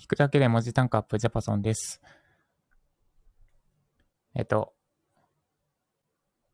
[0.00, 2.00] 聞くだけで文字単価アップジャパソンです。
[4.34, 4.72] えっと、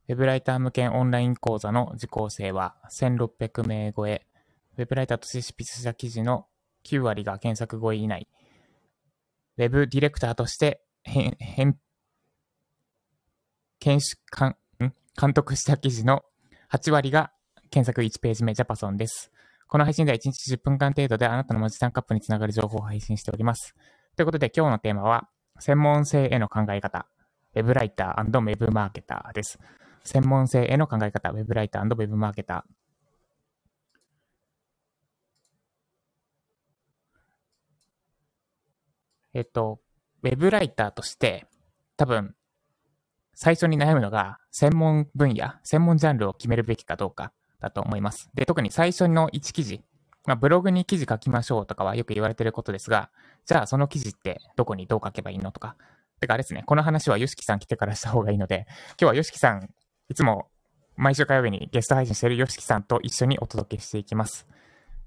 [0.08, 4.27] ウェブライター向けオンライン講座の受講生は1600名超え、
[4.77, 6.46] ウェブライターとして執筆した記事の
[6.87, 8.27] 9割が検索5位以内、
[9.58, 11.78] ウェブディレクターとして編、編、
[13.78, 16.24] 研修、監、ん監督した記事の
[16.73, 17.30] 8割が
[17.70, 19.30] 検索1ページ目ジャパソンです。
[19.69, 23.74] この配信では1日10分間程度であなたの文字単価アップにつながる情報を配信しております。
[24.16, 27.06] ということで今日のテーマは、専門性への考え方、
[27.54, 29.58] ウェブライターウェブマーケターです。
[30.05, 32.72] 専門性への考え方、ウェブライターウェブマーケター。
[39.34, 39.80] えっと、
[40.22, 41.46] ウェブライターとして、
[41.96, 42.36] 多分、
[43.34, 48.30] 最初に悩むのが、専門分野、専門ジャンルを決めるべきかどうかだと思います。
[48.34, 49.83] で、特に最初の1記事、
[50.27, 53.10] まあ、ブログに記事書きましょうとかはよく言われてることですが、
[53.45, 55.77] じゃあその記事ってどこにどう書けばいいのとか。
[56.20, 59.69] てかあれですね、この話はヨシキさん来てからした方がいいので、今日はヨシキさん、
[60.08, 60.48] いつも
[60.97, 64.47] 毎週火曜日にゲスト配信しているヨシキさんと一緒にお届けしていきます。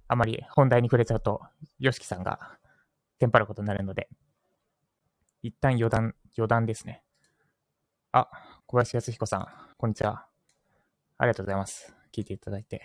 [0.08, 1.42] あまり本題に触れちゃうと、
[1.80, 2.58] ヨシキさんが
[3.20, 4.08] テンパることになるので、
[5.42, 7.04] 一旦余談、余談ですね。
[8.12, 8.28] あ、
[8.66, 10.26] 小林康彦さん、こんにちは。
[11.18, 11.99] ありがとうございます。
[12.14, 12.82] 聞いていただいて。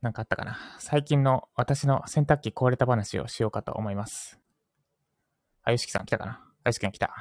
[0.00, 0.58] なんかあったかな？
[0.78, 4.40] 最近の私の洗濯機壊れた話をしようかと思います。
[5.62, 6.40] あ、よしきさん来たかな？
[6.64, 7.14] あよしきさん来た。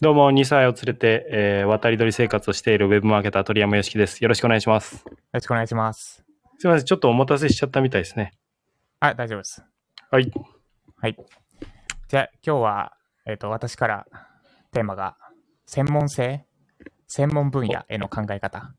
[0.00, 4.22] どうも、2歳を連れて、えー渡り鳥生活をしているウェブマーケター鳥山よしきです。
[4.22, 4.96] よろしくお願いします。
[5.06, 6.22] よろしくお願いします。
[6.58, 8.32] すいません、ちょっとお待たせしちゃったみたいですね。
[9.00, 9.64] あ、大丈夫です。
[10.10, 10.30] はい。
[11.04, 11.16] はい。
[12.08, 14.06] じゃあ、今日は、えっ、と、私から
[14.72, 15.18] テーマが、
[15.66, 16.46] 専門性
[17.08, 18.72] 専門分野への考え方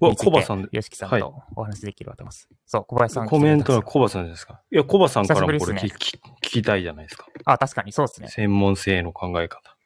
[0.00, 2.48] うわ、コバさんで、よしきさんはいとお話しできればと思います。
[2.66, 3.28] そう、小林さん。
[3.28, 4.62] コメントはコバさんですか？
[4.72, 7.28] いや、コバさんからもこれ聞き聞きたいじゃないですか。
[7.44, 8.26] あ、確かにそうですね。
[8.26, 9.76] 専門性の考え方。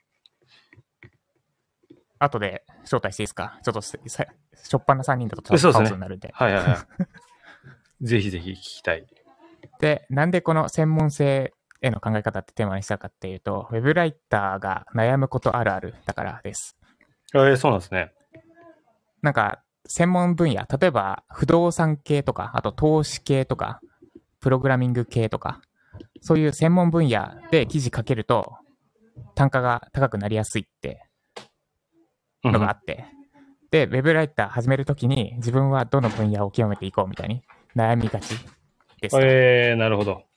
[2.18, 3.60] 後で招待していいですか？
[3.62, 4.24] ちょっとさ、さ
[4.54, 6.30] しょっぱな3人だとそうですねカオスになるんで。
[6.32, 6.76] はいはいはい。
[8.06, 9.06] ぜひぜひ聞きたい。
[9.80, 16.76] で、なんでこの専門性への考え方ってテーマにしたかっていうと、ウェブライターが悩むことあるあるだからです。
[17.34, 18.12] えー、そうなんですね。
[19.22, 23.80] なんか、専門分野、例えば不動産系とか、あと投資系とか、
[24.40, 25.60] プログラミング系とか、
[26.20, 28.56] そういう専門分野で記事書けると、
[29.34, 31.08] 単価が高くなりやすいって
[32.44, 33.06] うんのがあって、
[33.70, 37.42] で、ウェブライター始めるときに自分はどの分野を極めていこうみたいに
[37.76, 38.34] 悩みがち
[39.00, 39.20] ですと。
[39.22, 40.27] えー、なるほど。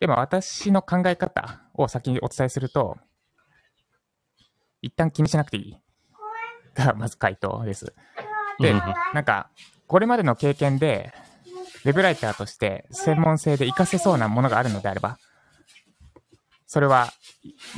[0.00, 2.98] でも私の考え方を先にお伝えすると、
[4.82, 5.76] 一旦気にしなくていい。
[6.74, 7.94] が、まず回答です。
[8.60, 8.74] で
[9.14, 9.50] なんか、
[9.86, 11.12] これまでの経験で、
[11.84, 15.18] ウェブライターとして専門性で活かせそうなものがあるのであれば、
[16.66, 17.12] それは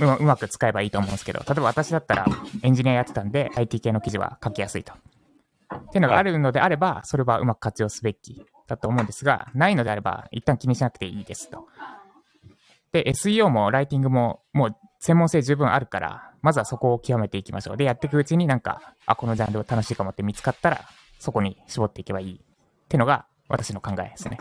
[0.01, 2.29] うまうまく使えばいいと思うんですけど、例えば私だったら
[2.63, 4.95] エンジニアやってたんで IT 系の記事は書きやすいと。
[4.95, 11.67] っていうのがあるのであれば、それはうまく活用すべきだと思うんですが、ないのであれば、一旦気にしなくていいですと。
[12.93, 17.77] で、SEO もライティングももう専門性十分あるから、まずはそこを極めていきましょう。
[17.77, 20.81] で、やっていくうちになんか、あ、このジャンル楽しいかもって見つかったら、
[21.19, 22.39] そこに絞っていけばいいっ
[22.89, 24.39] ていうのが私の考えですね。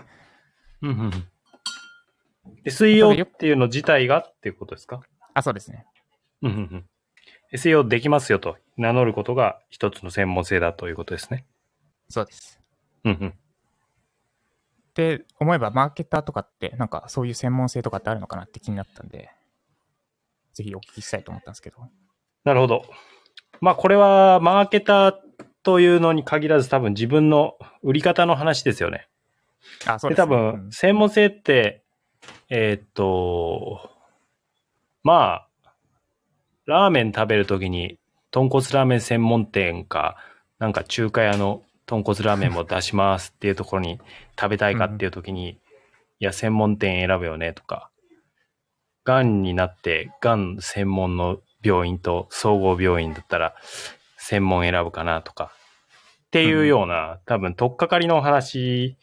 [0.81, 1.27] うんうんうん
[2.65, 5.01] SEO っていうの自体がっていうことですか？
[5.33, 5.85] あ、そうですね。
[6.41, 6.85] うんうんうん
[7.53, 11.45] SEO できますよと名乗ることが一つの専門性だということですね。
[12.09, 12.59] そうです。
[13.03, 13.33] うんうん
[14.97, 19.29] で、思えばマーケターとかって、なんかそういう専門性とかってあるのかなって気になったんで、
[20.53, 21.77] ぜひお聞きしたいと思ったんですけど。
[22.43, 22.83] なるほど。
[23.61, 25.15] まあこれはマーケター
[25.61, 29.07] というのに限らず多分自分の売り方の話ですよね。
[29.85, 30.35] あ、そうで、です、ね。
[30.35, 31.83] 多分専門性って、
[32.49, 33.91] えーっと、
[35.03, 35.47] まあ、
[36.65, 37.99] ラーメン食べるときに
[38.31, 40.17] 豚骨ラーメン専門店か、
[40.57, 43.99] なんか中華屋の豚骨ラーメンも出しますっていうところに
[44.39, 45.57] 食べたいかっていうときに、
[46.19, 47.89] いや、専門店選ぶよねとか、
[49.05, 53.55] 癌になって、癌専門の病院と総合病院だったら、
[54.17, 55.51] 専門選ぶかなとか、
[56.25, 58.97] っていうような、多分、とっかかりのお話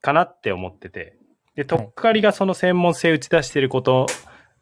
[0.00, 1.18] かなって思ってて、
[1.54, 4.06] で、とっかかりがその専門性打ち出していること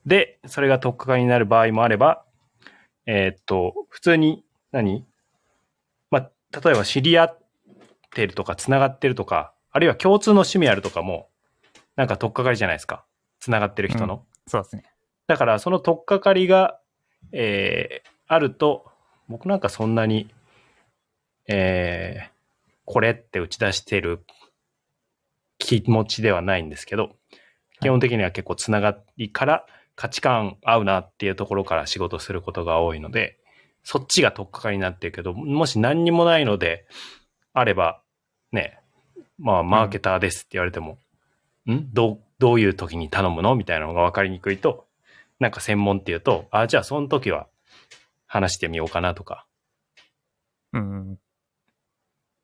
[0.06, 2.24] で、それがとっかかりになる場合もあれば、
[3.06, 5.06] えーっと、普通に何、
[6.10, 6.30] まあ、
[6.60, 7.39] 例えば知り合っ
[8.10, 11.28] てるとか、つながってるとか、あるいは共通の趣味あるとかも、
[11.96, 13.04] なんかとっかかりじゃないですか。
[13.40, 14.24] つながってる人の。
[14.46, 14.84] そうですね。
[15.26, 16.78] だから、そのとっかかりが、
[17.32, 18.86] えーあると、
[19.26, 20.28] 僕なんかそんなに、
[21.48, 22.30] えー、
[22.84, 24.24] これって打ち出してる
[25.58, 27.16] 気持ちではないんですけど、
[27.80, 29.66] 基本的には結構つながりから
[29.96, 33.36] 価値観合うなっていうところから仕事することが多いので、
[33.82, 36.86] そっちが取っかかりになってるけど、もし何にもないので
[37.52, 38.00] あれば、
[38.52, 38.78] ね、
[39.38, 40.98] まあ、マーケターですって言われても、
[41.66, 43.54] うん、んどう、どういう時に頼むの？
[43.54, 44.86] みたいなのが分かりにくいと、
[45.38, 47.46] なんか専門っていうと、あ、じゃあその時は
[48.26, 49.46] 話してみようかなとか、
[50.72, 51.18] うん。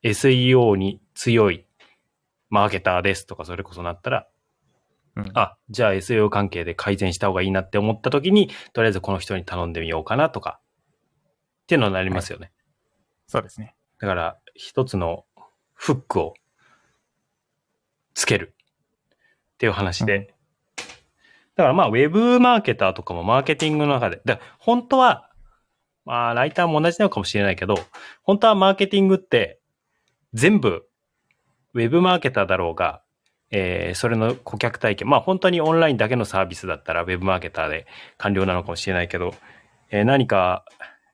[0.02, 1.64] SEO に強い
[2.50, 4.28] マーケターですとか、それこそなったら、
[5.16, 5.30] うん。
[5.34, 10.60] あ、じゃあ SEO 関係で改善した方がいいなって思った時に、とりあえずこの人に頼んでみようかなとか、
[11.62, 12.52] っていうのになりますよね。
[13.26, 13.74] そうですね。
[13.98, 15.24] だから、一つの
[15.74, 16.34] フックを
[18.14, 18.54] つける。
[19.54, 20.16] っていう話で。
[20.16, 20.26] うん。
[20.26, 25.30] だからまあ、ウェブマーケターとかもマーケティングの中で、だから本当は、
[26.04, 27.76] まあ、ライターも同じなのかもしれないけど、
[28.22, 29.60] 本当はマーケティングって
[30.34, 30.86] 全部、
[31.74, 33.02] ウェブマーケターだろうが、
[33.50, 37.86] えーそれの顧客体験、まあ本当にオンラインだけのサービスだったらウェブマーケターで
[38.18, 39.34] 完了なのかもしれないけど、
[39.90, 40.64] えー何か、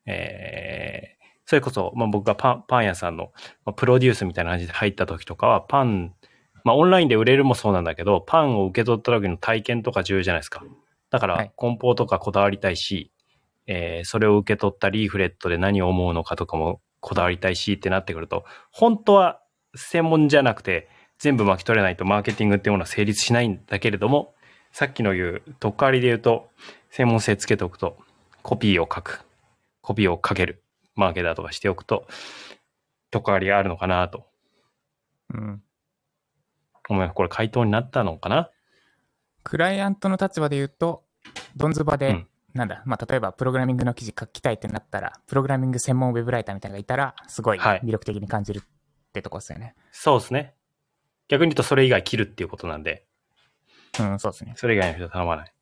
[0.06, 3.32] えーそれこそ、まあ、僕がパンパン屋さんの、
[3.64, 6.14] まあプロデュースみたいな感じで入った時とかは、パン、
[6.64, 10.64] まあ、オンラインで売れるもそうなんだけど、パンを受け取った時の体験とか重要じゃないですか。
[11.10, 13.12] だからはい、梱包とかこだわりたいし、
[13.66, 19.40] えーそれを受け取ったリーフレットで何を思うのかとかもこだわりたいしってなってくると、本当は
[19.74, 24.34] 専門じゃなくて、全部巻き取れないとマーケティングっていうものは成立しないんだけれども、
[24.72, 26.48] さっきの言う、とっかわりで言うと、
[26.90, 27.98] 専門性つけておくと、
[28.42, 29.24] コピーを書く、
[29.82, 30.62] コピーをかける、
[30.94, 32.06] マーケターとかしておくと、
[33.10, 34.26] とっかわりがあるのかなと
[35.34, 35.62] うん。
[36.88, 37.14] 思います。
[37.14, 38.50] これ回答になったのかな？
[39.44, 41.04] クライアントの立場で言うと、
[41.56, 48.62] ドンズバで、うんなんだ、まあ、例えばプログラミングの記事書きたいってなったら、プログラミング専門ウェブライターみたいなのがいたら、すごいはい魅力的に感じるっ
[49.14, 49.74] てとこですよね。
[49.90, 50.52] そうですね。
[51.28, 53.06] 逆に言うとそれ以外切るっていうことなんで、
[53.98, 54.52] うん、そうですね。
[54.56, 55.52] それ以外の人は頼まない。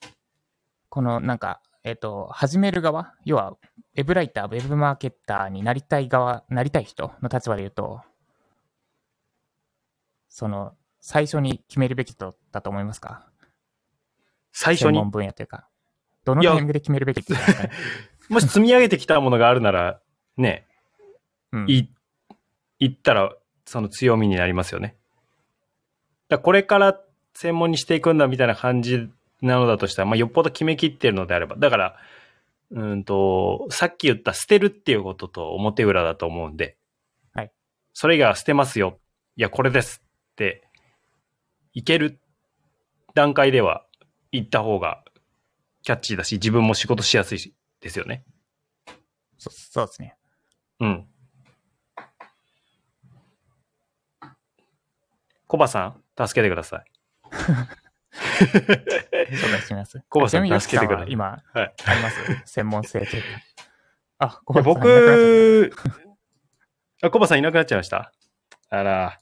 [0.88, 8.02] このなんか、えっ、と、始める側、要は、ウェブライター、ウェブマーケターになりたい側、なりたい人の立場で言うと、
[10.28, 13.26] その、最初に決めるべきとだと思いますか？
[14.52, 14.98] 最初に？
[14.98, 15.68] 専門、分野というか。
[16.24, 17.70] どのタイミングで決めるべきかね。
[18.28, 20.00] もし積み上げてきたものがあるなら、
[20.36, 20.66] ね、
[21.52, 21.90] うん、い、
[22.78, 23.34] 言ったら、
[23.64, 24.96] その強みになりますよね。
[26.28, 27.00] だこれから
[27.34, 29.10] 専門にしていくんだみたいな感じ
[29.42, 31.56] なのだとしたら、まあ、よっぽど決めきってるのであれば。
[31.56, 31.96] だから、
[32.70, 36.76] うんと、さっき言った捨てるっていうことと表裏だと思うんで、
[37.34, 37.52] はい。
[37.92, 39.00] それ以外は捨てますよ。
[39.36, 40.02] いや、これです
[40.32, 40.66] って、
[41.72, 42.20] いける
[43.14, 43.84] 段階では
[44.32, 45.04] 言った方が
[45.82, 48.24] キャッチーだし、自分も仕事しやすいしですよね。
[49.38, 50.16] そそうですね。
[50.80, 51.06] うん。
[55.46, 56.84] コバさん、助けてください。
[58.40, 60.02] 紹介してみます？
[60.08, 61.72] コバさん助けてください今、はい。
[61.84, 62.16] あります？
[62.46, 63.28] 専門性というか。
[64.18, 65.72] あ、コバさんいなくなっちゃっ僕、
[67.02, 68.12] あ、コバさんいなくなっちゃいました？
[68.68, 69.18] あら、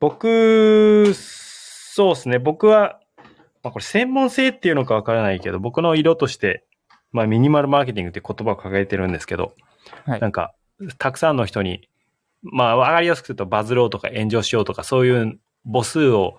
[0.00, 2.38] 僕、そうですね。
[2.38, 3.00] 僕は、
[3.62, 6.64] まあこれ専門性っていうのかわからないけど、僕の色として、
[7.12, 9.54] まあミニマルマーケティングって言葉を掲げてるんですけど、
[10.04, 10.52] はいなんか、
[10.98, 11.88] たくさんの人に、
[12.42, 16.36] まあわかりやすく言うとバズろうとか炎上しようとか、そういう母数を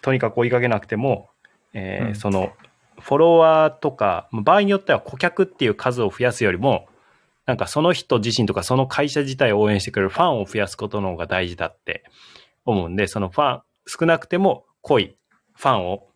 [0.00, 1.28] とにかく追いかけなくても、
[1.72, 2.52] えーうんその、
[3.00, 6.88] フォロワーとか、場合によっては顧客っていう数を増やすよりも、
[7.46, 12.04] なんかその人自身とかその会社自体を応援してくれるファンを増やすことの方が大事だって
[12.64, 15.16] 思うんで、そのファン、少なくても濃い
[15.56, 16.08] ファンを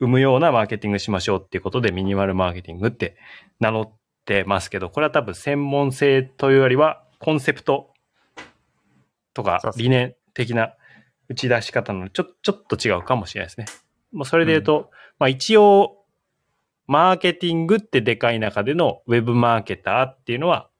[0.00, 3.16] 生むようなマーケティングしましょうっていうことでミニマルマーケティングって
[3.60, 3.92] 名乗っ
[4.24, 7.90] てますけど、これは多分専門性というよりはコンセプト
[9.32, 10.74] とか理念的な
[11.28, 13.66] 打ち出し方のちょちょっと違うかもしれないですね。
[14.16, 15.98] もうそれで言うと、まあ一応、
[16.86, 20.70] マーケティングってでかい中でのウェブマーケターっていうのは、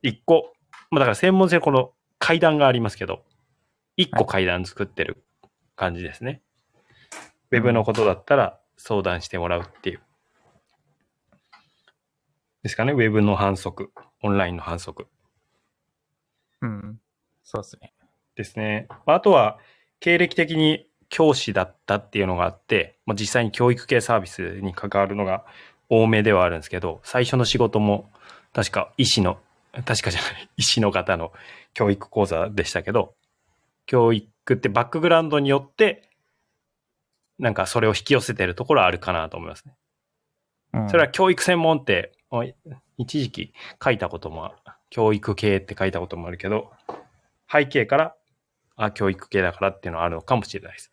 [0.00, 0.54] 一個、
[0.90, 3.22] まあだから専門性この階段がありますけど、
[3.98, 5.22] 一個階段作ってる
[5.76, 6.40] 感じですね。
[7.50, 10.00] ウェブのことだったら相談してもらうっていう。
[12.62, 15.06] ですかね、ウェブの反則、オンラインの反則
[16.62, 16.98] うん。
[17.42, 17.92] そうですね。
[18.36, 18.88] ですね。
[19.04, 19.58] あとは、
[20.00, 25.44] 経歴的に教師だったっていうのがあって、まあ、実際に教育系サービスに関わるのが
[25.90, 28.10] 多めではあるんですけど、最初の仕事も
[28.54, 29.38] 確か医師の、
[29.84, 31.34] 確かじゃない、 医師の方の
[31.74, 33.14] 教育講座でしたけど、
[33.84, 36.08] 教育ってバックグラウンドによって、
[37.38, 39.74] なんかそれを引き寄せてるところはあるかなと思いますね。
[40.72, 42.12] うん、それは教育専門って、
[42.96, 43.52] 一時期
[43.84, 44.54] 書いたことも
[44.88, 46.72] 教育系って書いたこともあるけど、
[47.50, 48.16] 背景から、
[48.76, 50.91] あ、教育系だからっていうのはあるのかもしれないです。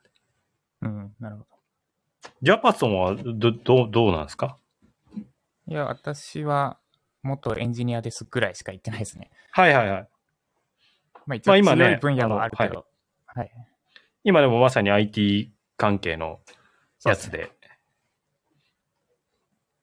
[0.82, 1.48] うん、なるほど。
[2.42, 4.58] ジャパソンはど、どう、どうなんですか？
[5.68, 6.80] いや、私は
[7.22, 9.30] 元エンジニアですぐらいしか言ってないですね。
[9.52, 10.08] はいはいはい。
[11.26, 12.86] まあ一応強い分野はあるけあのど。
[13.28, 13.52] はい。
[14.24, 16.40] 今でもまさに IT 関係の
[17.06, 17.52] やつで、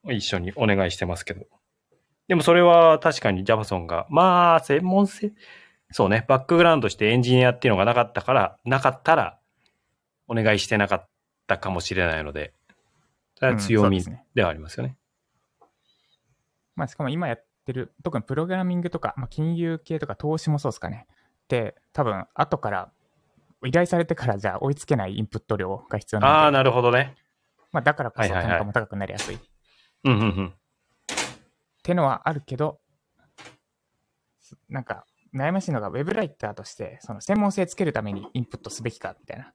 [0.09, 1.47] 一緒にお願いしてますけど。
[2.29, 5.33] でもそれは確かにジャパソンが、まあ、専門性、
[5.93, 9.39] そうね、バックグラウンドとしてエンジニアっていうのがなかったから、なかったら、
[10.29, 11.09] お願いしてなかっ
[11.47, 12.53] たかもしれないので、
[13.37, 14.03] それは強み
[14.35, 14.97] ではありますよね。
[16.75, 21.07] まあしかも今やってる、特にプログラミングとか、まあ、金融系とか投資もそうですかね。
[21.49, 22.91] で、多分後から、
[23.65, 27.17] 依頼されてからじゃあ追いつけないインプット量が必要なので、ああ、なるほどね。
[27.73, 29.37] まあだからこそ単価も高くなりやすい。
[29.37, 29.39] っ
[30.05, 30.55] うんうんうん。
[31.83, 32.81] てのはあるけど、
[34.69, 35.05] なんか
[35.35, 39.53] 悩ましいのがウェブライターとして、その専門性つけるためにインプットすべきかみたいな。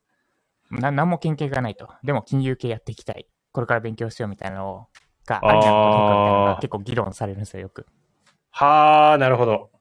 [0.72, 1.90] な何も研究がないと。
[2.04, 3.28] でも金融系やっていきたい。
[3.52, 4.88] これから勉強しようみたいなの
[5.26, 7.86] がありなのかどうかみたいなのが結構議論されるんですよ、よく。
[8.50, 9.72] はあ、なるほど。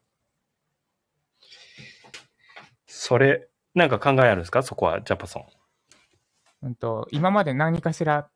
[2.87, 4.63] それ、なんか考えあるんですか？
[4.63, 5.45] そこは、ジャパソン。
[6.63, 8.29] うんと、今まで何かしら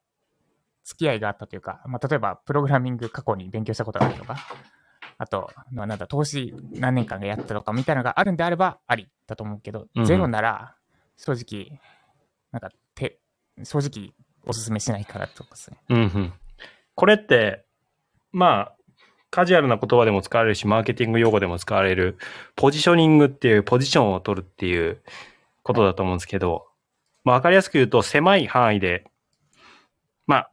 [0.84, 4.36] 付き合いがあったというか、まあ、例えばプログラミング過去に勉強したことがあるとか、
[5.18, 10.76] あと、まあなんだ、投資何年間がやったとかみたいなのがあるんであればありだと思うけど、うんうんゼロなら
[11.16, 11.80] 正直、
[12.54, 13.18] なんかて、
[13.64, 14.12] 正直
[14.46, 15.76] おすすめしないかなとかですね。
[15.88, 16.32] うんうん。
[16.94, 17.64] これって、
[18.30, 18.76] まあ、
[19.30, 22.16] カジュアルな言葉でも使われるし、マーケティング用語でも使われる、
[22.54, 25.02] ポジショニングっていう、ポジションを取るっていう
[25.64, 26.68] ことだと思うんですけど、
[27.24, 29.04] まあ、わかりやすく言うと、狭い範囲で、
[30.28, 30.50] まあ、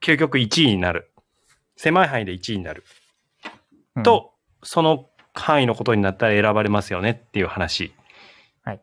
[0.00, 1.10] 究極1位になる。
[1.76, 2.84] 狭い範囲で1位になる。
[3.96, 7.92] うん、と、その範囲のことになったら選ばれますよねっていう話。
[8.62, 8.80] はい。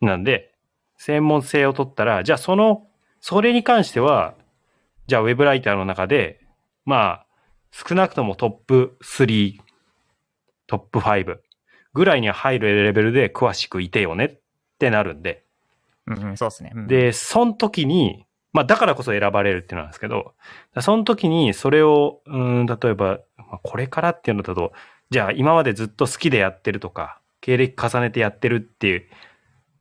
[0.00, 0.55] なんで、
[0.96, 2.86] 専門性を取ったら、じゃあその、
[3.20, 4.34] それに関しては、
[5.06, 6.40] じゃあウェブライターの中で、
[6.84, 7.26] まあ、
[7.72, 9.58] 少なくともトップ3、
[10.66, 11.38] トップ5
[11.92, 14.38] ぐらいには入るレベルで詳しくいてよねっ
[14.78, 15.44] てなるんで、
[16.06, 16.72] うんうん、そうですね。
[16.74, 20.34] うん、で、その時に、まあだからこそ選ばれるっていうのなんですけど、
[20.80, 24.72] その時にそれを、うん、例えば、まあこれからっていうのだと、
[25.10, 29.08] じゃあ今までずっと好きでやってるとか、経歴重ねてやってるっていう、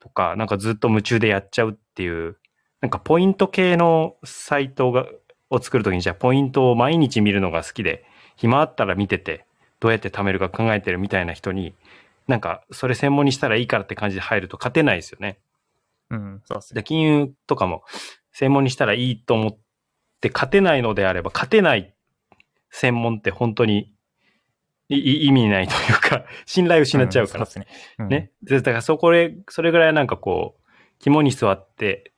[0.05, 2.37] とか、なんかずっと夢中でやっちゃうっていう、
[2.79, 5.07] なんかポイント系のサイトが、
[5.49, 9.45] を作るときに、じゃあポイントを毎日見るのが好きで、暇あったら見てて、
[9.79, 11.73] どうやって貯めるか考えてるみたいな人に、
[12.27, 15.39] なんかそれ専門にしたらいいからって感じで入ると勝てないですよね。
[16.11, 16.81] うん、そうですね。
[16.81, 17.83] で、金融とかも
[18.31, 19.57] 専門にしたらいいと思っ
[20.21, 21.95] て勝てないのであれば、勝てない
[22.69, 23.91] 専門って本当に
[24.87, 27.95] 意味ないというか、 信頼を失っちゃうからん、そうですね。
[27.99, 28.31] うんね。
[28.43, 30.61] でだからそこで、それぐらいなんかこう、
[30.99, 32.13] 肝に座って、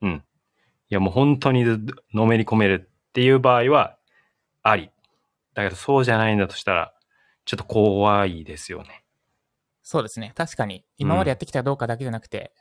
[0.00, 0.24] うん。
[0.88, 1.80] いやもう本当にず
[2.12, 3.98] のめり込めるっていう場合は、
[4.62, 4.90] あり。
[5.54, 6.94] だけどそうじゃないんだとしたら、
[7.44, 9.04] ちょっと怖いですよね。
[9.82, 10.32] そうですね。
[10.34, 12.52] 確かに、今までやってきたかどうかだけじゃなくて、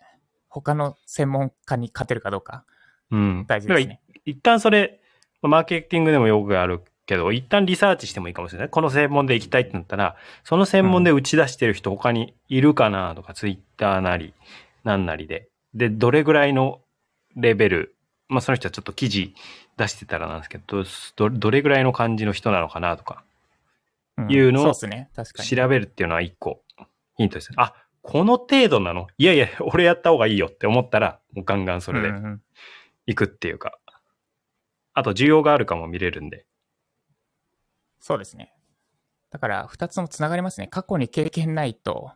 [0.50, 2.66] 他の専門家に勝てるかどうか、
[3.10, 3.46] うん。
[3.48, 4.02] 大事ですね。
[4.26, 5.00] 一旦それ、
[5.42, 8.70] まあマーケティングでもよくあるけど、一旦リサーチしてもいいかもしれない。
[8.70, 14.34] この専門で行きたいってなったら、その専門で打ち出してる人他にいるかなとか、ツイッターなり、
[14.84, 15.50] なんなりで。
[15.74, 16.82] で、どれぐらいの
[17.36, 17.96] レベル、
[18.30, 19.36] まあその人はちょっと記事
[19.78, 20.84] 出してたらなんですけど、
[21.18, 23.24] どどれぐらいの感じの人なのかなとか、
[24.18, 24.74] うんいうのを。
[24.74, 24.88] 調
[25.68, 26.62] べるっていうのは一個
[27.18, 27.56] ヒントですね。
[27.60, 29.08] あ、この程度なの？
[29.18, 32.14] いやいや、俺やった方がいいよって思ったら、もうガンガンそれで
[33.06, 33.78] 行くっていうか。
[34.94, 36.46] あと、需要があるかも見れるんで。
[38.02, 38.54] そうですね。
[39.30, 40.68] だから、二つもつながりますね。
[40.68, 42.12] 過去に経験ないと。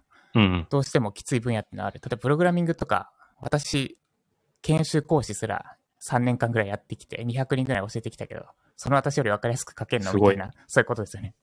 [0.70, 2.02] どうしてもきつい分野っていうのはある。
[2.04, 3.98] 例えば、プログラミングとか、私、
[4.62, 10.14] 研修講師すら3年間ぐらいやってきて、200人ぐらい教えてきたけど、その私より分かりやすく書けるの？
[10.14, 11.36] みたいな、そういうことですよね。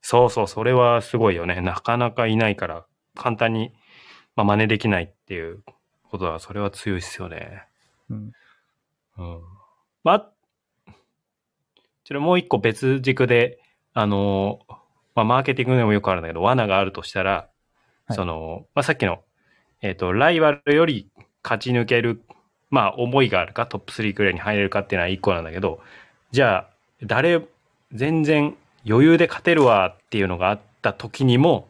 [0.00, 1.60] そうそう、それはすごいよね。
[1.60, 3.74] なかなかいないから、簡単に、
[4.36, 5.62] まあ、真似できないっていう
[6.08, 7.64] ことは、それは強いですよね。
[8.08, 8.32] うん。
[9.18, 9.40] うん。
[10.02, 10.32] まあ、
[12.04, 13.59] ちょっともう一個別軸で、
[13.94, 14.60] あの、
[15.14, 17.50] まあ、マーケティングでもよくあるんだけど、罠があるとしたら、はい
[18.12, 19.20] その、まあ、さっきの、
[19.82, 21.08] えっ、と、ライバルより
[21.44, 22.22] 勝ち抜ける、
[22.70, 25.80] まあ、思いがあるか、トップ3くらいに入れるかっていうのは一個なんだけど、
[26.32, 26.70] じゃあ、
[27.02, 27.40] 誰、
[27.92, 31.68] 全然余裕で勝てるわっていうのがあった時にも、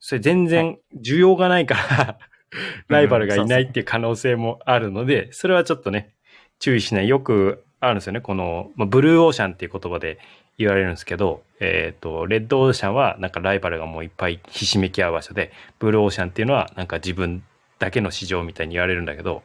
[0.00, 2.18] それ全然需要がないから、
[2.88, 6.14] ライバルがいないっていう可能性もあるので、それはちょっとね、
[6.58, 7.08] 注意しない。
[7.08, 8.20] よくあるんですよね。
[8.20, 10.18] この、まあ、ブルーオーシャンっていう言葉で
[10.58, 17.42] 言われるんですけど、えっ、と、レッドオーシャンはなんかライバルがもういっぱいひしめき合う場所で、ブルーオーシャンっていうのはなんか自分
[17.78, 19.42] だけの市場みたいに言われるんだけど、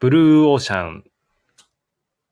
[0.00, 1.04] ブルーオーシャン、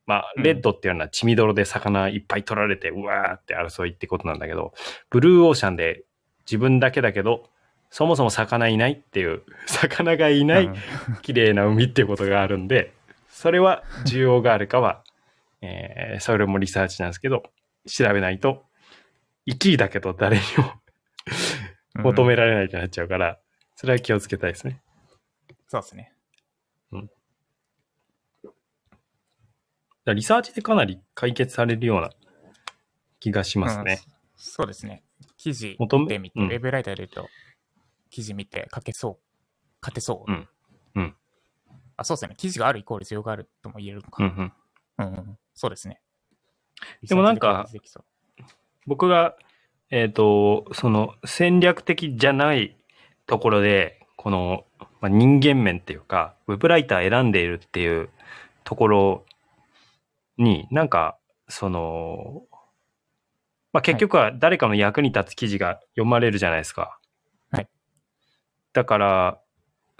[0.06, 0.42] まあ、うん。
[0.42, 4.72] レッドっていうのは血みどろで魚いっぱい取られて、うわーって争いってことなんだけど、
[5.10, 6.04] ブルーオーシャンで
[6.46, 7.50] 自分だけだけど、
[7.90, 10.76] そもそも魚いないっていう、 魚がいないうん。
[11.22, 12.92] 綺麗な海っていうことがあるんで、
[13.28, 15.04] それは需要があるかは、
[15.60, 17.42] えーそれもリサーチなんですけど、
[17.88, 18.64] 調べないと、
[19.46, 23.38] 1位だけど誰にも求められないってなっちゃうから、
[23.74, 24.82] それは気をつけたいですね。
[25.66, 26.12] そうですね。
[26.92, 27.06] だか
[30.04, 32.10] らリサーチでかなり解決されるような
[33.20, 34.00] 気がしますね。
[34.12, 35.02] うんそうですね。
[35.36, 37.28] 記事見て、うんウェブライターで言うと、
[38.08, 39.18] 記事見て書けそう、
[39.82, 40.32] 勝てそう。
[40.32, 40.48] うん
[40.94, 41.16] うん
[41.96, 42.34] あ、そうですね。
[42.36, 44.22] 記事があるイコール需要があるとも言えるのか。
[44.22, 46.00] うんうんうんうんそうですね。
[47.02, 47.66] でもなんか
[48.86, 49.36] 僕が、
[49.90, 52.76] えっ、と、その戦略的じゃない
[53.26, 54.64] ところで、この、
[55.00, 58.08] まあ、人間面っていうか、ウェブライター選んでいるっていう
[58.64, 59.24] ところ
[60.38, 61.16] に、なんか、
[61.48, 62.42] その、
[63.72, 66.98] まあ、結局は誰かの役に立つ記事が読まれるじゃないですか。
[67.50, 67.68] はい。
[68.72, 69.40] だから、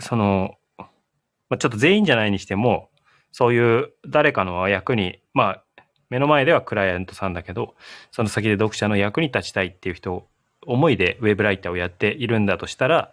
[0.00, 2.90] その、まあ、ちょっと全員じゃないにしても、
[3.30, 5.64] そういう誰かの役に、まあ、
[6.10, 7.74] 目の前ではクライアントさんだけど、
[8.10, 10.26] その先で読者の役に立ちたいっていう人、
[10.66, 13.12] 思いでウェブライターをやっているんだとしたら、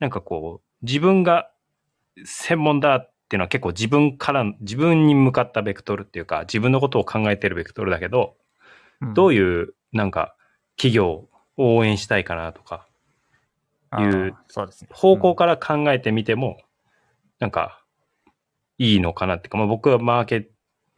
[0.00, 1.50] なんかこう、自分が
[2.24, 8.36] 専門だっていうのは結構自分から、自分に向かったベクトルっていうか、自分のことを考えてるベクトルだけど、
[9.00, 10.34] うんどういう、なんか、
[10.76, 12.86] 企業を応援したいかなとか、
[13.90, 14.34] あいう。
[14.90, 16.58] 方向から考えてみても、
[17.38, 17.82] なんか、
[18.78, 20.48] いいのかなっていうか、まあ、僕はマーケ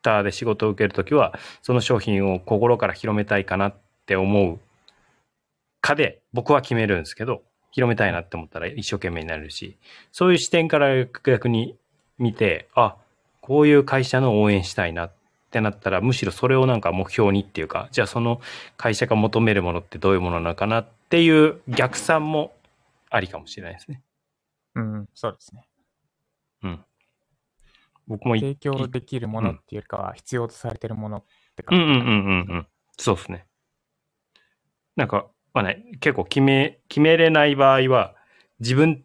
[0.06, 3.74] ターで仕事を受けるときは、その商品を心から広めたいかなっ
[4.06, 4.60] て思う
[5.80, 9.76] かで、僕は決めるんですけど、広めたいなって思ったら一生懸命になれるし、
[10.12, 11.76] そういう視点から逆に
[12.18, 12.96] 見て、あ、
[13.40, 15.12] こういう会社の応援したいなっ
[15.50, 18.40] てなったら、むしろそれをなんか目標にっていうか、じゃあその
[18.76, 22.54] 会社が求めるものってどういうものなのかなっていう逆算も
[23.10, 24.02] ありかもしれないですね。
[24.76, 25.66] うん、うんそうですね。
[28.06, 31.24] 僕もい提供できるものっていうよりかは、必要とされてるものっ
[31.56, 31.84] て感じ。
[31.84, 32.66] うんうんうんうんうん。
[32.96, 33.46] そうですね。
[34.94, 38.14] なんか、まあね、結構決め、決めれない場合は、
[38.60, 39.04] 自分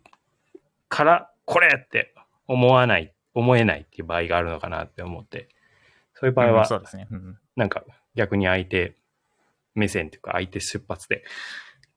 [0.87, 2.13] からこれって
[2.47, 5.49] 思わない、思えないっていう場合があるのかなって思って、
[6.13, 7.07] そういう場合うんは、そうですね。
[7.11, 7.83] うんなんか
[8.15, 8.95] 逆に相手
[9.75, 11.23] 目線っていうか相手出発で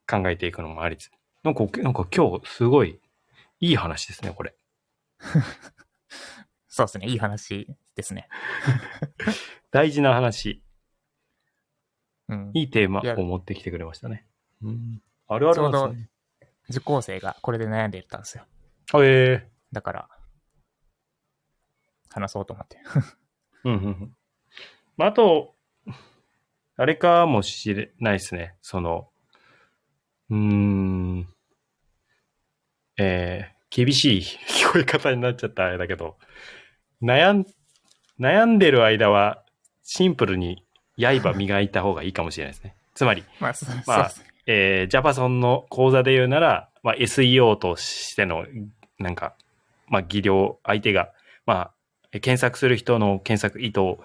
[0.08, 1.12] 考えていくのもありです。
[1.42, 3.00] なんか、なんか今日すごい
[3.60, 4.54] いい話ですね、これ。
[6.74, 7.06] そうですね。
[7.06, 8.28] いい話ですね。
[9.70, 10.60] 大事な話、
[12.28, 14.26] うん、いいテーマを持ってきてくれましたね。
[14.60, 16.10] うん、あるあるなんですね。
[16.70, 18.44] 受講生がこれで悩んでたんですよ。
[18.92, 20.08] あえだから、
[22.10, 22.78] 話そうと思って。
[22.78, 23.14] ー
[23.70, 24.16] うんうんうん。
[24.96, 25.54] まあ、あと、
[26.76, 28.56] あれかもしれないですね。
[28.62, 29.12] その、
[30.28, 31.28] うーん、
[32.96, 36.18] えー、厳しい 聞こえ方になっちゃったあれだけど、
[37.02, 37.46] 悩ん、
[38.20, 39.42] 悩んでる間は、
[39.82, 40.64] シンプルに
[40.96, 42.74] 刃磨いた方がいいかもしれないですね。
[42.94, 44.12] つまり、まあ、そまあ。
[44.46, 48.46] えー、ジャパソンの講座で言うなら、まあ、SEO としての、
[48.98, 49.34] なんか、
[49.88, 51.10] まあ、技量、相手が、
[51.46, 51.70] まあ、
[52.12, 53.98] え検索する人の検索意図を、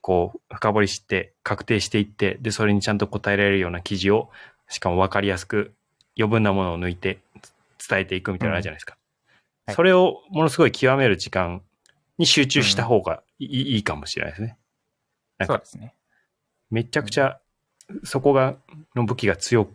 [0.00, 4.30] こう、深掘りして、確定していって、で、それにちゃんと答えられるような記事を、
[4.68, 5.74] しかも分かりやすく、
[6.18, 7.18] 余分なものを抜いて、
[7.78, 8.92] つ伝えていくみたいなのあるじゃないですか。
[8.92, 11.60] はいそれを、ものすごい極める時間
[12.18, 14.58] に集中した方がいい,、いいかもしれないですね。
[15.44, 15.94] そうですね。
[16.70, 17.40] めちゃくちゃ、
[18.04, 18.56] そこが、
[18.94, 19.68] の武器が強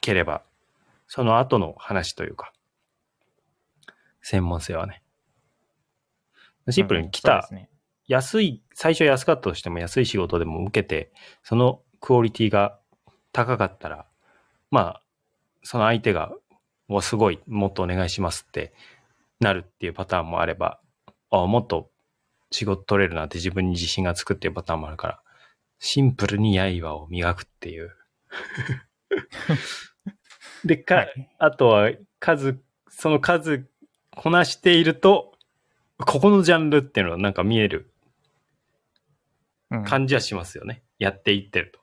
[0.00, 0.42] ければ、
[1.06, 2.52] その後の話というか、
[4.22, 5.02] 専門性はね。
[6.70, 7.48] シンプルに来た
[8.06, 12.78] 安い、最初安かったとしても安い仕事でも受けて、そのクオリティが
[13.32, 14.06] 高かったら、
[14.70, 15.02] まあ、
[15.62, 16.32] その相手が、
[16.88, 18.72] わ、すごい、もっとお願いしますって
[19.40, 20.80] なるっていうパターンもあれば、
[21.32, 21.90] あもっと
[22.50, 25.22] 仕事取れるなって自分に自信がつくっていうパターンもあるから、
[25.78, 27.96] シンプルに刃を磨くっていう。
[30.64, 31.90] で、か、はいあとは
[32.20, 33.66] 数、その数
[34.14, 35.32] こなしていると、
[35.98, 37.92] ここのジャンルっていうのはなんか見える
[39.70, 40.82] うん感じはしますよね。
[40.98, 41.80] やっていってると。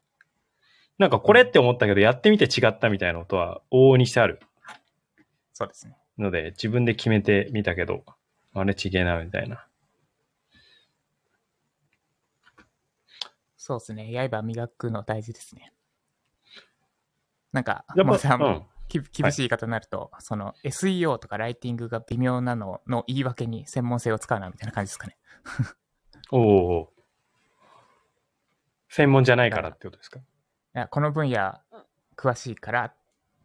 [1.00, 4.40] なんかこれって思ったけど、やってみて違ったみたいなことは往々にしてある
[5.54, 5.98] そうですね。
[6.18, 8.04] ので、自分で決めてみたけど、
[8.54, 9.66] あれちげえな、みたいな。
[13.58, 14.30] そうですね。
[14.30, 15.74] 刃磨くの大事ですね。
[17.52, 18.66] なんか、やっぱ、まあさうん。
[18.88, 25.18] き厳しい言い方になると、その SEO とかライティングが微妙なのの言い訳に専門性を使うなみたいな感じですかね。
[26.32, 26.94] おお。
[28.90, 30.20] 専門じゃないからってことですか？
[30.20, 30.24] い
[30.74, 31.60] やこの分野
[32.18, 32.96] 詳しいから、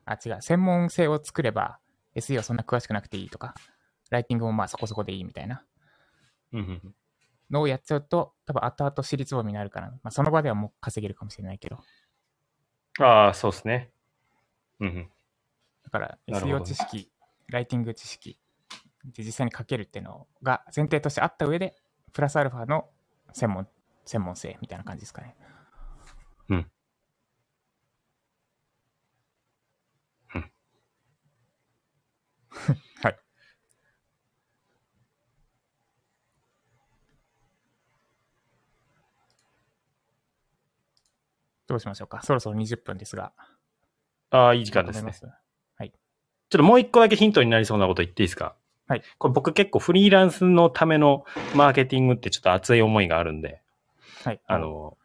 [0.06, 1.78] あ、違う、専門性を作れば
[2.14, 3.54] SEO そんな詳しくなくていいとか、
[4.14, 5.64] ライティングもまあそこそこでいいみたいな。
[7.50, 11.78] のをやっちゃうと、多分後々尻つぼみになるから、まあその場ではもう稼げるかもしれないけど、
[13.00, 13.90] ああ、そうですね。
[14.80, 15.10] うんうん。
[15.84, 17.10] だから SEO 知識、
[17.48, 18.38] ライティング知識
[19.04, 21.74] で実際に書けるっていうのが前提としてあった上で、
[22.12, 22.88] プラスアルファの
[23.32, 23.68] 専門、
[24.06, 25.34] 専門性みたいな感じですかね。
[26.48, 26.66] うん。
[30.34, 30.50] うん。
[33.02, 33.23] はい。
[41.74, 42.22] どうしましょうか。
[42.22, 43.32] そろそろ20分ですが。
[44.30, 45.02] ああ、いい時間ですね。
[45.02, 45.44] まとめます
[46.50, 48.54] ちょっともう一個だけヒントになりそうなこと言っていいですか？
[48.86, 49.02] はい。
[49.18, 53.60] これ僕結構フリーランスのためのマーケティングってちょっと熱い思いがあるんで、
[54.22, 54.40] はい。
[54.46, 54.96] あ、の、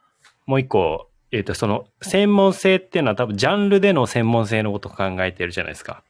[0.45, 6.03] もう一個、えっ、と、その、専門性っていうのは多分ジャンルでの専門性のことを考えてるじゃないですか。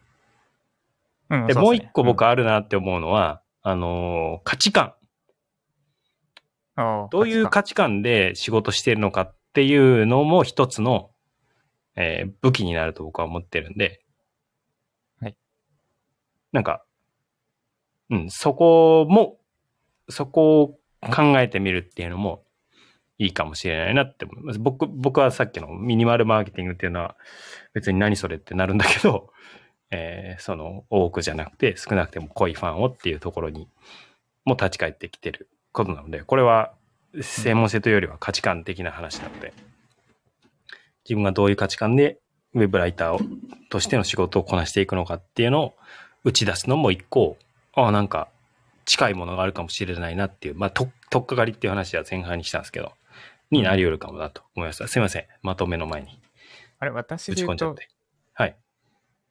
[1.29, 4.93] うんで、もう一個僕は、あるなって思うのは、あのー価値観。
[7.11, 11.11] どういう価値観で仕事してるのかっていうのも一つの、
[11.95, 14.01] えー武器になると僕は思ってるんで。
[15.19, 15.35] はい。
[16.51, 16.83] なんか、
[18.09, 19.37] うん、そこも、
[20.09, 20.67] そこを
[21.01, 22.43] 考えてみるっていうのも
[23.19, 24.59] いいかもしれないなって思います。
[24.59, 27.15] 僕、僕はさっきのミニマルマーケティングっていうのは
[27.73, 29.31] 別に何それってなるんだけど、
[29.91, 33.67] えーその多くじゃなくて少なくても濃いファンをっていうところに
[34.45, 36.73] も立ち返ってきてることなので、これは
[37.21, 39.53] 専門性というよりは価値観的な話なので、
[41.03, 42.19] 自分がどういう価値観で
[42.53, 43.19] ウェブライターを
[43.69, 45.73] としての仕事をこなしていくのかっていうのを
[46.23, 47.37] 打ち出すのも一個、
[47.73, 48.27] ああ、なんか
[48.85, 52.91] 近いものがあるかもしれないなっていう、まあ、と、とっかかりっていう話は前半にしたんですけど、
[53.51, 54.87] になり得るかもなと思いました。
[54.87, 55.25] すいません。
[55.41, 56.19] まとめの前に
[56.79, 57.89] あれ、私打で言うんとち込じゃっ、て。
[58.33, 58.57] はい。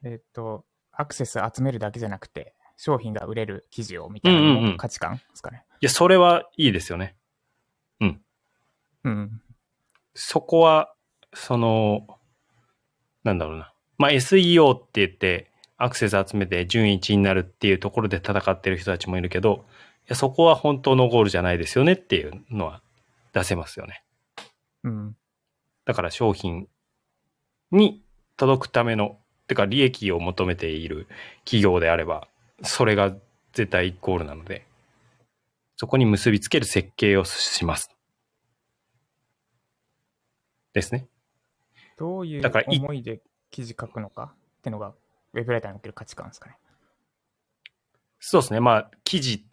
[0.04, 5.64] えっ、と、アクセス集めるだけじゃなくて、商品が売れる記事をみたいな価値観ですかね。
[5.80, 7.16] いや、それはいいですよね。
[9.08, 9.42] うん。
[10.14, 10.92] そこは、
[11.34, 12.06] その、
[13.24, 13.72] なんだろうな。
[13.96, 19.64] まあ、SEO って言って、アクセス集めて順位1位になるっていうところで戦ってる人たちもいるけど、
[20.08, 22.82] いやそこは本当のゴールじゃないですよねっていうのは
[23.32, 24.02] 出せますよね。
[24.82, 25.16] うん。
[25.84, 26.66] だから商品
[27.70, 28.02] に
[28.36, 31.06] 届くための、てか利益を求めている
[31.44, 32.26] 企業であれば、
[32.62, 33.14] それが
[33.52, 34.66] 絶対ゴールなので、
[35.76, 37.97] そこに結びつける設計をします。
[40.72, 41.06] ですね。
[41.96, 44.34] どういうだからい思いで記事書くのか？
[44.58, 44.94] ってのが、
[45.32, 46.56] ウェブライターにおける価値観ですかね。
[48.20, 48.60] そうですね。
[48.60, 49.46] まあ、記事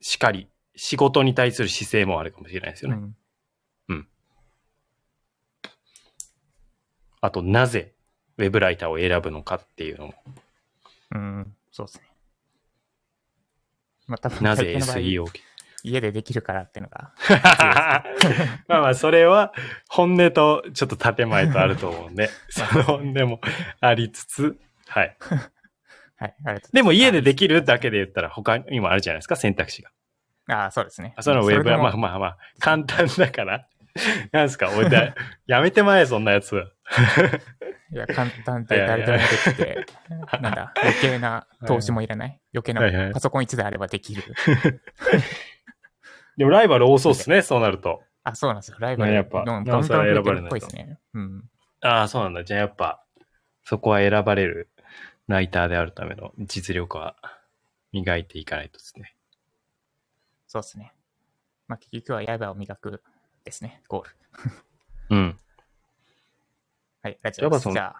[0.00, 3.12] しかり、仕事に対する姿勢もあるかもしれないですよね。
[3.88, 4.08] うん。
[7.20, 7.94] あと、なぜ
[8.38, 10.14] ウェブライターを選ぶのかっていうのも、
[11.12, 12.04] うん、そうですね。
[14.06, 15.26] まあ多分なぜ SEO を。
[15.84, 17.12] 家でできるからっていうのが、
[18.66, 19.52] まあまあ、それは
[19.88, 23.40] 本音とちょっと建前とあると思うんで、 その本音も
[23.80, 25.16] ありつつ、はい。
[26.16, 29.90] はい、あでも家でできるだけで言ったら他にもあるじゃないですか、選択肢が。
[30.48, 31.12] ああ、そうですね。
[31.16, 31.96] あそのウェブはまああ。
[31.96, 33.66] まあまあ、簡単だから。
[34.32, 35.14] なんすか、俺だ、
[35.46, 36.56] やめてまえ、そんなやつ。
[37.92, 39.86] いや、簡単で誰でもできて、
[40.40, 42.40] なんだ、余計な投資もいらない。
[42.52, 44.22] 余計ないパソコン1台あればできる。
[46.36, 48.02] でもライバル多そうっすね、そうなると。
[48.24, 48.76] あ、そうなんですよ。
[48.80, 50.98] ライバルねやっぱなおさ選ばれないですね。
[51.12, 51.50] うん。
[51.82, 52.44] ああ、そうなんだ。
[52.44, 53.04] じゃあやっぱ、
[53.62, 54.68] そこは選ばれる
[55.28, 57.16] ライターであるための実力は
[57.92, 59.14] 磨いていかないとですね。
[60.46, 60.92] そうですね。
[61.68, 63.02] まあ、結局は刃を磨く
[63.44, 64.10] ですね、ゴール。
[65.10, 65.38] うん。
[67.02, 67.70] はい、ありがとうございます。
[67.70, 67.96] ジャバソンじゃあ、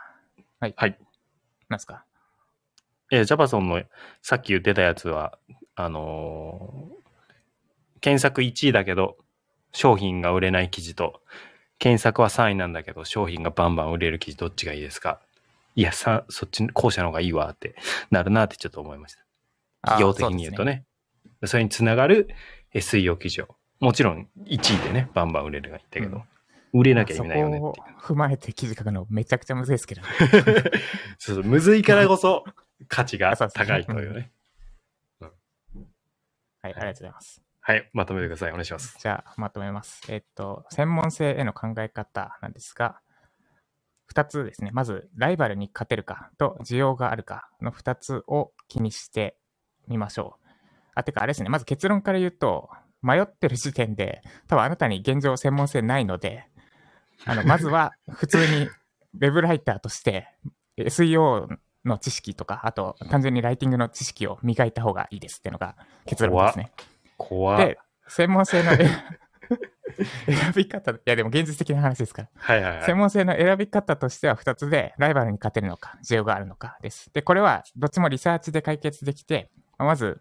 [0.61, 0.75] はい。
[0.77, 0.99] はい。
[1.69, 2.05] なんですか？
[3.11, 3.83] えージャパソンの
[4.23, 5.39] さっき言ってたやつは、
[5.77, 7.04] あのー
[8.05, 9.17] 検索1位だけど、
[9.73, 11.23] 商品が売れない記事と、
[11.79, 15.21] 検索は3位なんだけど、商品がバンバン売れる記事どっちがいいですか？
[15.75, 17.77] いや、さ、そっち、後者の方がいいわって
[18.11, 19.25] なるなってちょっと思いました。
[19.87, 20.67] 企業的に言うと。
[20.67, 20.85] ね。
[21.47, 22.29] それにつながる
[22.75, 23.57] SEO 記事を。
[23.81, 26.25] もちろん1位でね、バンバン売れるがいいんだけど、
[26.75, 30.09] 売れあなきゃ意味ないよねそって踏まえて記事書くのめちゃくちゃむずいですけど、ね。
[31.17, 32.45] そうそう、むずいからこそ
[32.87, 34.31] 価値が高いというね。
[35.21, 35.33] はい、
[36.65, 37.44] ありがとうございます。
[37.67, 38.51] はい、まとめてください。
[38.51, 38.95] お願いします。
[39.01, 40.03] じゃあ、まとめます。
[40.11, 43.01] えっと、専門性への考え方なんですが、
[44.05, 44.71] 二つですね。
[44.75, 49.39] まず、ライバルに勝てるかと需要があるかの二つを気にして
[49.89, 50.49] みましょう。
[50.95, 51.49] あ、てか、あれですね。
[51.49, 52.69] まず結論から言うと、
[53.01, 56.47] 迷ってる時点で、多分あなたに現状専門性ないので、
[57.25, 60.29] あの、 まずは普通にウェブライターとして
[60.77, 61.49] SEO
[61.87, 66.71] の知識とか、あと単純にライティングの知識を磨いた方がいいですっていうのが結論ですね。
[67.17, 68.89] 怖っで、専門性の選
[70.27, 72.29] 選び方、いやでも現実的な話ですから。
[72.35, 72.87] はいはいはい。
[72.87, 77.11] 専門性の選び方としては2つで、ライバルに勝てるのか、需要があるのかです。
[77.13, 80.21] で、これはどっちもリサーチで解決できて、まあまず、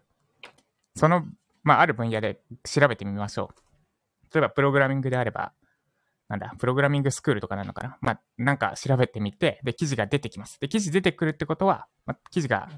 [0.94, 1.24] その、
[1.62, 4.34] まあ、ある分野で調べてみましょう。
[4.34, 5.52] 例えば、プログラミングであれば、
[6.28, 10.60] なんだ、プログラミングスクールとかなのかなまあ、なんか調べてみて、で、記事が出てきます。
[10.60, 12.68] で、記事出てくるってことは、まあ、記事が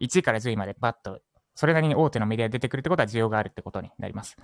[0.00, 1.20] 1位から10位までバッと、
[1.54, 4.36] それなりに大手のメディア出てくるってことは需要があるってことになります。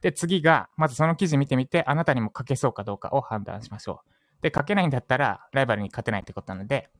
[0.00, 4.02] で、次が、まずその記事見てみて、あなたにも書けそうかどうかを判断しましょ
[4.40, 4.42] う。
[4.42, 6.90] で、書けないんだったら、ライバルに勝てないってことなので、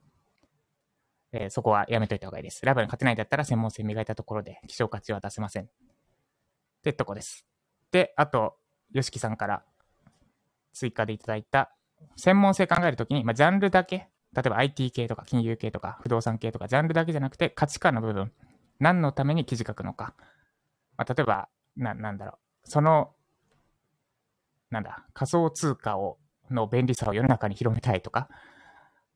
[1.33, 2.65] えーそこはやめといた方がいいです。
[2.65, 5.63] ライバルに勝てないんだったら、専門性磨いたところで、希少価値は出せません。
[5.63, 5.67] っ
[6.83, 7.45] てとこです。
[7.91, 8.55] で、あと、
[8.91, 9.63] よしきさんから
[10.73, 11.75] 追加でいただいた、
[12.15, 18.31] 専門性考えるときに、まあ、ジャンルだけ、例えば IT 系とか金融系とか不動産系とか、ジャンルだけじゃなくて価値観の部分、
[18.83, 20.13] 何のために記事書くのか。
[20.97, 23.15] まあ、例えば、な、なんだろう、その、
[24.69, 26.19] なんだ、仮想通貨を、
[26.51, 28.27] の便利さを世の中に広めたいとか、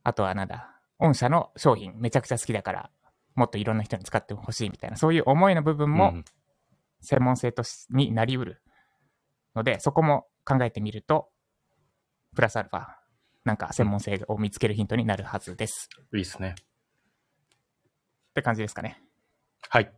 [0.03, 2.89] あとはなんだ、御社の商品めちゃくちゃ好きだから、
[3.36, 6.25] もっといろんな人に使ってほしいみたいな、そういう思いの部分もうん
[7.01, 8.62] 専門性としになりうる
[9.53, 11.30] ので、そこも考えてみると、
[12.36, 12.88] プラスアルファ、
[13.43, 15.89] なんか専門性を見つけるヒントになるはずです。
[16.13, 16.56] いいですね。
[16.58, 16.63] っ
[18.34, 19.07] て感じですかね。
[19.70, 19.91] はい。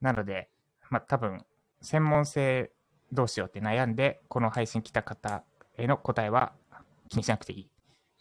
[0.00, 0.48] なので、
[0.90, 1.44] まあ多分、
[1.82, 2.70] 専門性
[3.12, 5.42] どうしようって悩んで、この配信来た方
[5.76, 6.52] への答えは
[7.08, 7.62] 気にしなくていい。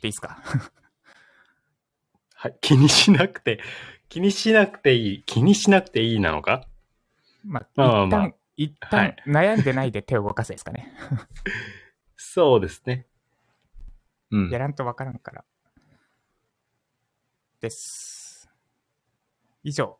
[0.02, 0.42] でいいですか？
[2.34, 2.58] はい。
[2.62, 3.60] 気にしなくて、
[4.10, 5.24] 気にしなくていい。
[5.24, 6.68] 気にしなくていいなのか？
[7.44, 10.92] まあ、まあまあまあ一旦悩んでないで手を動かせですかね。
[12.18, 13.06] そうですね。
[14.32, 14.58] うんや。
[14.58, 15.46] らんとわからんから。
[17.62, 18.27] です。
[19.68, 20.00] 以上。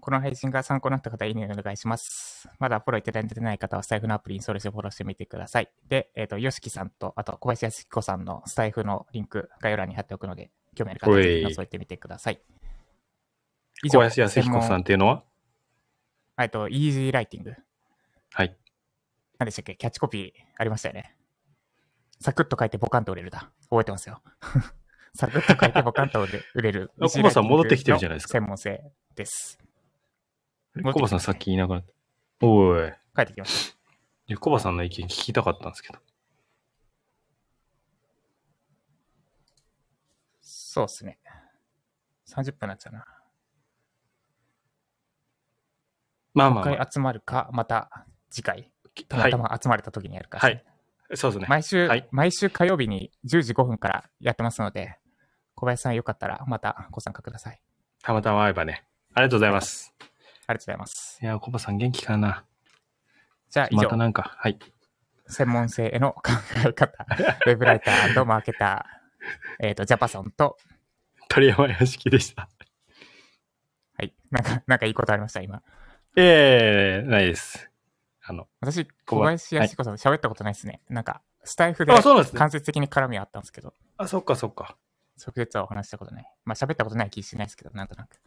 [0.00, 2.48] この配信が参考になった方、いいねお願いします。
[2.58, 5.70] まだフォローいただいてない方は、スタイフのアプリインストールしてフォローしてみてください。
[5.88, 12.42] で、えっ、と、ヨシキさんと、あと、小林康彦さんのスタイフのリンク、概要欄に貼っておくので、興味ある方は覗いてみてください。
[13.84, 15.14] 以小林康彦さん専っていうのは？
[16.36, 17.54] 門えっと、イージーライティング。
[18.32, 18.56] はい。
[19.38, 19.76] 何でしたっけ？
[19.76, 21.14] キャッチコピーありましたよね。
[22.20, 23.50] サクッと書いてボカンと売れるだ。
[23.70, 24.20] 覚えてますよ。
[25.16, 26.90] サクッと書いてボカンと売れる。
[27.00, 28.82] あコバさん戻ってきてるじゃないですか専門性
[29.14, 29.58] です。
[30.92, 31.82] コバさんさっき言いながら。
[32.42, 32.92] おい。
[33.14, 33.74] 帰ってきまし
[34.28, 34.36] た。
[34.38, 35.98] コバさんの意見聞きたかったんですけど。
[40.42, 41.18] そうっすね。
[42.28, 43.06] 30分になっちゃうな。
[46.34, 48.70] まあまあ、ま一回集まるか、また次回、
[49.08, 49.38] たまた。
[49.38, 50.62] ま集まれた時にやるか、はい。
[51.14, 51.46] そうですね。
[51.48, 54.98] 毎週、はい毎週火曜日に10時5分からやってますので、
[55.56, 57.60] 小林さんよかったらまたご参加ください。
[58.02, 58.84] たまたま会えばね。
[59.14, 59.94] ありがとうございます。
[59.98, 61.18] ありがとうございます。
[61.22, 62.44] いや、コバさん元気かな
[63.50, 64.58] じゃあ以上、またなんか、はい。
[65.26, 66.32] 専門性への考
[66.66, 67.06] え方、
[67.46, 70.58] ウェブライターマーケター、 えっ、と、ジャパソンと、
[71.28, 72.48] 鳥山屋敷でした。
[73.94, 75.62] はい、なんか、なんかいいことありました、今。
[76.16, 77.70] ええないです。
[78.22, 80.82] あの、私、小小林康彦さん喋ったことないですね。
[80.88, 81.92] なんか、スタイフで。
[81.92, 84.76] 間接的に絡みはあったんですけど、あ、そっかそっか。
[85.24, 86.24] 直接はお話したことない。
[86.44, 88.20] まあ、喋ったことない気しないですけど、なんとなく。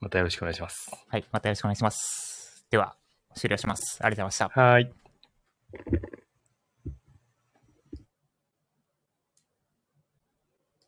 [0.00, 0.90] またよろしくお願いします。
[1.08, 2.66] はい、またよろしくお願いします。
[2.70, 2.96] では、
[3.34, 3.98] 終了します。
[4.02, 4.60] ありがとうございました。
[4.60, 6.23] はい。